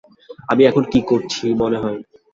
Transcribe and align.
আমি 0.49 0.63
এখন 0.65 0.83
কী 0.91 0.99
করছি, 1.01 1.45
মনে 1.53 1.77
হয়? 1.77 1.99